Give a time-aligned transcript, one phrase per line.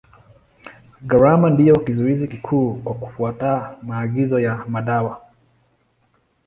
[1.01, 5.21] Gharama ndio kizuizi kikuu kwa kufuata maagizo ya madawa.